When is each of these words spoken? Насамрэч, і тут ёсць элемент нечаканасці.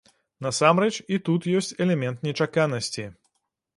Насамрэч, 0.45 0.95
і 1.15 1.19
тут 1.29 1.47
ёсць 1.59 1.71
элемент 1.87 2.17
нечаканасці. 2.29 3.05